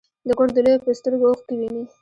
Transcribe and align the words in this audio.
د 0.27 0.29
کور 0.37 0.49
د 0.53 0.57
لویو 0.65 0.83
په 0.85 0.91
سترګو 0.99 1.25
اوښکې 1.29 1.55
وینې. 1.59 1.83